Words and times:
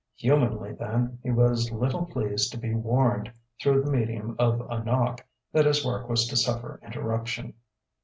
Humanly, 0.15 0.73
then, 0.73 1.19
he 1.21 1.29
was 1.29 1.71
little 1.71 2.07
pleased 2.07 2.51
to 2.53 2.57
be 2.57 2.73
warned, 2.73 3.31
through 3.61 3.83
the 3.83 3.91
medium 3.91 4.35
of 4.39 4.59
a 4.67 4.83
knock, 4.83 5.23
that 5.51 5.67
his 5.67 5.85
work 5.85 6.09
was 6.09 6.25
to 6.29 6.35
suffer 6.35 6.79
interruption. 6.83 7.53